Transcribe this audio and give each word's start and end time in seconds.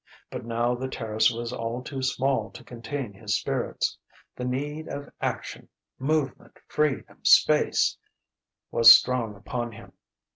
But 0.31 0.45
now 0.45 0.73
the 0.73 0.87
terrace 0.87 1.29
was 1.29 1.53
all 1.53 1.83
too 1.83 2.01
small 2.01 2.49
to 2.53 2.63
contain 2.63 3.13
his 3.13 3.37
spirits. 3.37 3.99
The 4.35 4.43
need 4.45 4.87
of 4.87 5.11
action 5.21 5.69
movement, 5.99 6.57
freedom, 6.67 7.23
space 7.23 7.97
was 8.71 8.91
strong 8.91 9.35
upon 9.35 9.73
him. 9.73 9.93